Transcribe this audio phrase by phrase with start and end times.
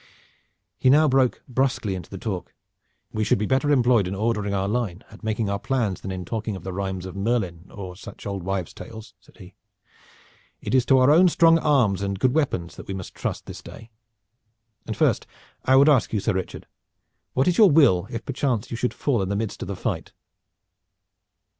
[0.79, 2.55] He new broke brusquely into the talk.
[3.13, 6.25] "We should be better employed in ordering our line and making our plans than in
[6.25, 9.53] talking of the rhymes of Merlin or such old wives' tales," said he.
[10.59, 13.61] "It is to our own strong arms and good weapons that we must trust this
[13.61, 13.91] day.
[14.87, 15.27] And first
[15.65, 16.65] I would ask you, Sir Richard,
[17.33, 20.13] what is your will if perchance you should fall in the midst of the fight?"